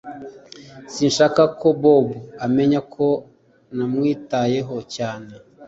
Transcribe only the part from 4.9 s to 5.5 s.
cyane